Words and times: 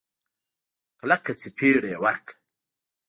کلکه 0.99 1.31
سپېړه 1.41 1.87
يې 1.91 1.97
ورکړه. 2.03 2.35